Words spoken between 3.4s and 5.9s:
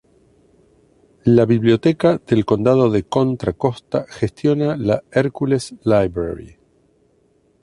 Costa gestiona la Hercules